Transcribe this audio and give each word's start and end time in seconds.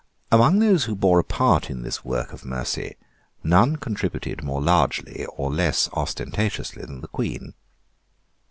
Among 0.31 0.57
those 0.57 0.85
who 0.85 0.95
bore 0.95 1.19
a 1.19 1.23
part 1.23 1.69
in 1.69 1.83
this 1.83 2.03
work 2.03 2.33
of 2.33 2.43
mercy, 2.43 2.95
none 3.43 3.75
contributed 3.75 4.43
more 4.43 4.59
largely 4.59 5.27
or 5.33 5.53
less 5.53 5.89
ostentatiously 5.93 6.81
than 6.83 7.01
the 7.01 7.07
Queen. 7.07 7.53